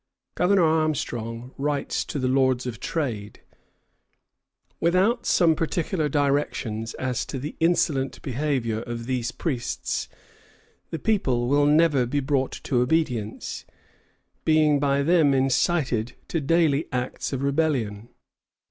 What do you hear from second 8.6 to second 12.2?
of those priests, the people will never be